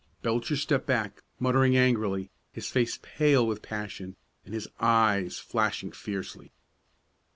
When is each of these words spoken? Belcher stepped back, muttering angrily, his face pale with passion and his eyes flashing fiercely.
Belcher 0.23 0.55
stepped 0.55 0.87
back, 0.87 1.21
muttering 1.39 1.77
angrily, 1.77 2.31
his 2.51 2.65
face 2.67 2.97
pale 3.03 3.45
with 3.45 3.61
passion 3.61 4.15
and 4.43 4.51
his 4.51 4.67
eyes 4.79 5.37
flashing 5.37 5.91
fiercely. 5.91 6.51